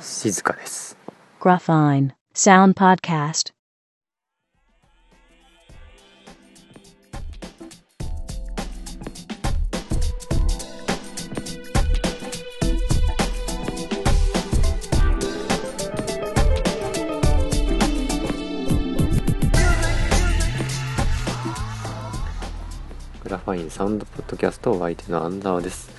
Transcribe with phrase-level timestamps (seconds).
[0.00, 0.96] 静かです
[1.40, 3.52] Graphine Sound Podcast.
[23.22, 25.90] グラファインサウンドポッドキャストお相手のアンダーです、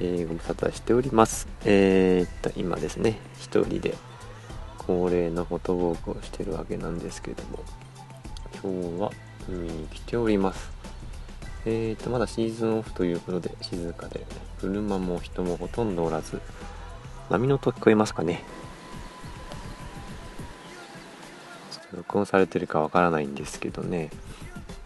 [0.00, 1.48] えー、ご無沙汰しております。
[1.64, 3.94] えー、っと今ですね一人で
[4.78, 7.58] 恒例のフォトウォークをしてるわけなんですけども
[8.62, 9.10] 今日は
[9.48, 10.70] 海に来ております。
[11.66, 14.24] えー、っとまだシーズンオフということで静かで
[14.60, 16.40] 車も人もほとんどおらず
[17.28, 18.42] 波の音聞こえますかね？
[21.72, 24.10] ちょっと録音されてるかわからないんですけどね。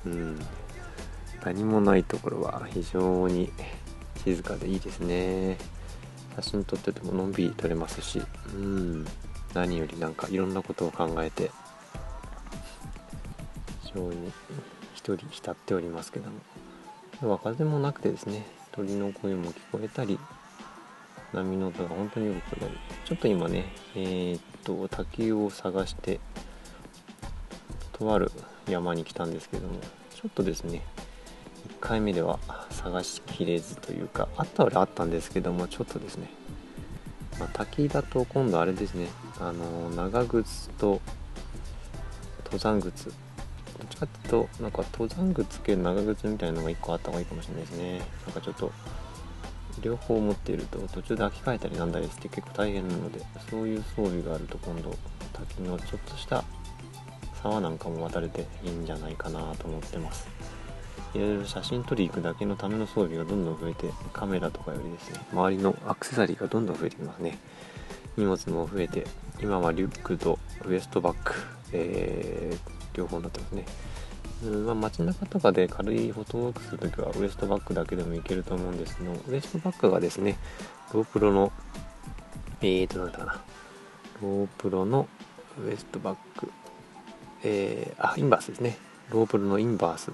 [0.07, 0.41] うん。
[1.45, 3.53] 何もないところは非常に
[4.25, 5.59] 静かでいいですね。
[6.37, 8.23] 写真撮っててものんびり撮れますし。
[8.55, 9.07] うん。
[9.55, 11.51] 何よりなんかいろんなことを考えて。
[13.83, 14.33] 非常に
[14.95, 16.37] 一人浸っておりますけども。
[17.21, 18.47] 今日は風もなくてですね。
[18.73, 20.19] 鳥の声も聞こえたり。
[21.33, 23.65] 波の音が本当によく聞こえたりちょっと今ね
[23.95, 26.21] えー、っと滝を探して
[27.95, 28.31] とある
[28.69, 29.79] 山に来たんですけども。
[30.23, 30.83] ちょっとですね
[31.69, 32.39] 1回目では
[32.71, 36.29] 探しきれずというかあったはあったんですけどもちょっとですね、
[37.39, 39.09] まあ、滝だと今度あれですね
[39.41, 41.01] あの長靴と
[42.45, 43.15] 登山靴どっ
[43.89, 47.99] ちかっていうとなんか登山靴系長靴みたいなのが1個あった方がいいかもしれないですね。
[48.27, 48.73] なんかちょっと
[49.81, 54.95] 両方持っていると途中で履き替えたりなんだりして結構大変なのでそういう装備があると今度
[55.33, 56.45] 滝のちょっとした
[57.43, 60.29] 沢なんかも渡れていいんじゃないかなと思ってます。
[61.15, 67.39] いろいろ写真撮り行くだけのための装備がどんどん増えてカメラとかよりですね周りのアクセサリーがどんどん増えてきますね。
[68.17, 69.07] 荷物も増えて
[69.41, 71.33] 今はリュックとウエストバッグ、
[71.73, 73.65] えー、両方になってますね。
[74.45, 80.37] うんまあ、街中とかで軽いフォトウォークするときはウエストバッグだけでもいけると思うんですけどウエストバッグがですね
[80.91, 81.53] GoPro の
[82.61, 83.41] えーとなんだかな。
[84.21, 85.09] GoPro の
[85.65, 86.51] ウエストバッグ。
[87.45, 88.77] えー、あインバースですね。
[89.11, 90.13] GoPro のインバース。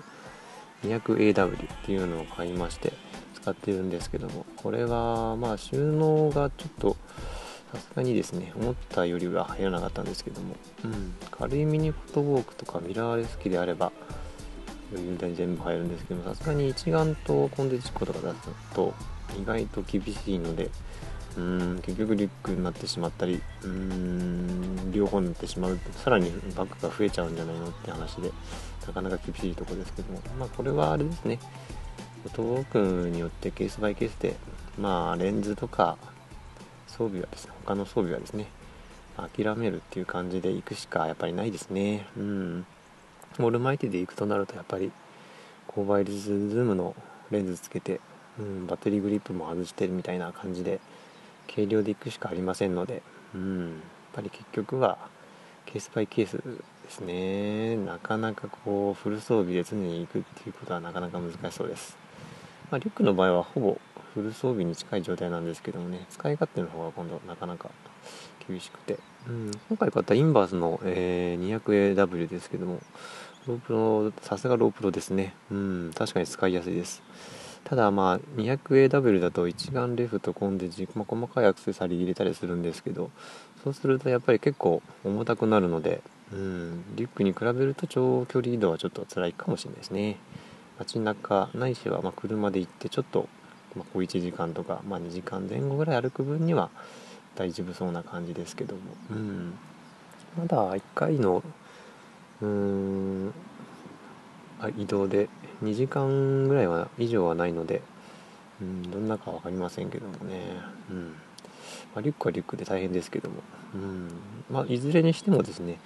[0.85, 2.93] 200AW っていうのを買いまして
[3.35, 6.97] 使ってるんですけどもこれはまあ収納がちょっと
[7.73, 13.93] さすがにですね思ったよりは入らなかったんですけども、うん、軽いミニフォトウォークとかミラーレス機であれば
[14.91, 18.35] 余裕で全部入るんですけどもさすがに一眼とコンデジコとかだ
[18.75, 18.95] と
[19.41, 20.71] 意外と厳しいので
[21.37, 24.48] うん結局リュックになってしまったりうん
[24.93, 25.79] 両方になってしまう。
[25.79, 28.31] とさらにバッグが増えちゃうんじゃないのって話で
[28.87, 30.21] なかなか厳しいところですけども。
[30.39, 31.39] まあこれはあれですね。
[32.25, 32.65] フォトウォー
[33.05, 34.37] クによってケースバイケースで
[34.79, 35.97] まあレンズとか
[36.87, 38.47] 装備はですね他の装備はですね
[39.17, 42.07] 諦めるっていう感じで行くしかやっぱりないですね。
[42.17, 42.67] うん。
[43.39, 44.91] オールマイティで行くとなるとやっぱり
[45.67, 46.97] コーバイルズームの
[47.31, 48.01] レンズつけて、
[48.39, 50.81] うん、バッテリーグリップも外してるみたいな感じで
[51.53, 53.03] 軽量で行くしかありませんので、
[53.35, 54.99] うん、っぱり結局は
[55.67, 57.77] ケースバイケースですね。
[57.77, 61.97] なかなかこうフル装備で常に行くっていうことはなかなか難しそうです、
[62.71, 63.79] まあ、リュックの場合はほぼ
[64.15, 67.71] フル装備に近い状態なんですけどもね使い勝手の方が今度なかなか
[68.49, 68.99] 厳しくて、
[69.29, 72.81] うん、今回買ったインバースの、えー、200AW ですけども
[73.49, 75.35] ロープロさすがロープロですね。
[75.51, 75.91] うん。
[75.97, 77.03] 確かに使いやすいです。
[77.69, 83.11] ただまあ 200AW だと一眼レフとコンデジ、ま、細かいアクセサリー入れたりするんですけど
[83.63, 86.01] そうするとやっぱり結構重たくなるので
[86.33, 90.17] うんリュックに比べると長距離移動はちょっと辛いかもしれないですね。
[90.79, 93.29] 街中ないしはま車で行ってちょっと、
[93.75, 96.71] まあ、1時間とか、まあ、2時間前後ぐらい歩く分には
[97.35, 98.81] 大丈夫そうな感じですけども。
[99.11, 99.55] うん。
[100.39, 101.43] まだ1回の
[102.41, 102.98] うん
[104.77, 105.29] 移動で
[105.63, 107.83] 2時間ぐらいは以上はないので、
[108.61, 110.41] うん、どんなか分かりませんけどもね、
[110.91, 111.15] うん。
[111.95, 113.37] まあ、リュックはリュックで大変ですけども、
[113.75, 114.09] うん。
[114.51, 115.79] まあ、いずれにしてもですね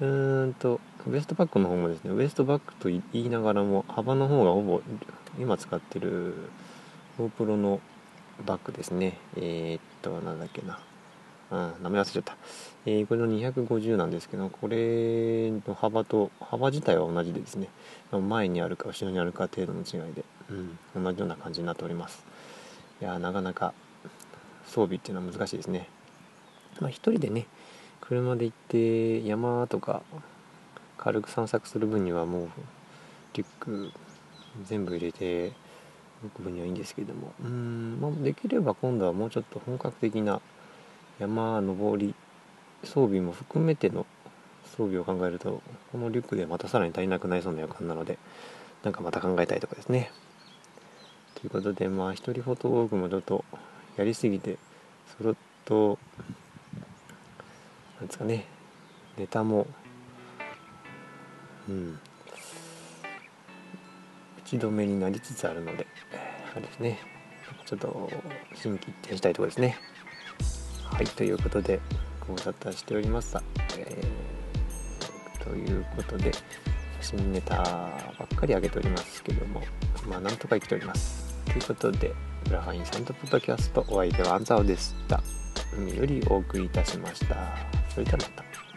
[0.00, 4.80] うーんとウエストバッグの方もですねウエストバッグと言いながらも幅の方がほぼ
[5.38, 6.34] 今使ってる
[7.18, 7.80] GoPro の
[8.46, 9.18] バッグですね。
[9.36, 10.80] えー、っとなんだっけな。
[11.50, 12.36] うん、名前忘れちゃった。
[12.86, 17.68] えー、これの250なんですけど、これの幅と、幅自体は同じでですね、
[18.12, 20.24] 前にあるか後ろにあるか程度の違いで、
[20.94, 22.24] うん、同じような感じになっております。
[23.00, 23.72] いやなかなか
[24.66, 25.88] 装備っていうのは難しいですね。
[26.80, 27.46] まあ、一人でね、
[28.00, 30.02] 車で行って山とか
[30.96, 32.48] 軽く散策する分にはもう
[33.34, 33.90] リュック
[34.64, 35.52] 全部入れて
[36.22, 40.40] 動く分にはいいんですけどもうん、まあ、できれば今度はもうちょっと本格的な
[41.18, 42.14] 山登り
[42.84, 44.06] 装備も含めての
[44.64, 48.18] 装備を考えるとこのリュックでまたさらに足りなくなりそうな予感なので
[48.84, 50.12] なんかまた考えたいとこですね。
[51.34, 53.44] ということでまあ一人フォトウォークもちょっと
[53.96, 54.58] やりすぎて
[55.16, 55.34] それ
[55.64, 55.98] と
[57.98, 58.44] なんですかね
[59.16, 59.66] ネタも
[61.68, 61.98] うん。
[64.38, 65.86] 打ち止めになりつつあるので
[66.52, 66.98] あれですね。
[67.66, 68.10] ちょっと
[68.54, 69.76] 心機一転したいところですね。
[70.98, 71.78] はいということで
[72.26, 73.40] ご無沙汰しておりました、
[73.78, 76.32] えー、ということで
[77.00, 79.62] 写真ネタばっかり上げておりますけども
[80.08, 81.36] まあなんとか生きております。
[81.44, 82.12] ということで
[82.48, 85.22] グラファインサンドポッドキャストお相手はアンザオでした。
[85.72, 87.36] 海よりお送りいたしました。
[87.90, 88.67] それではまた。